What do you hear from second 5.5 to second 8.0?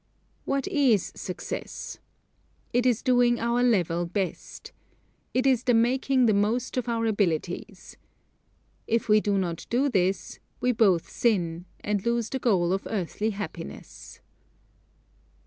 the making the most of our abilities.